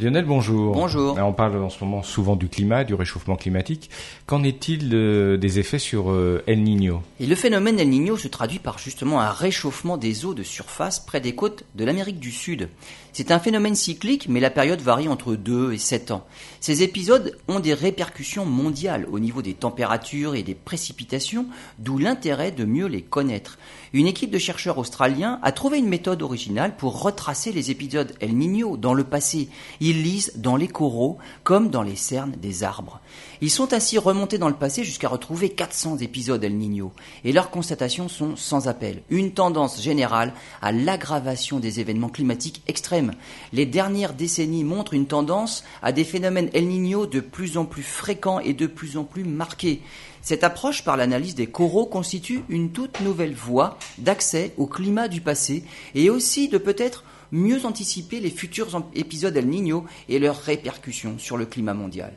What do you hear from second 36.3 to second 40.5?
El Niño, et leurs constatations sont sans appel. Une tendance générale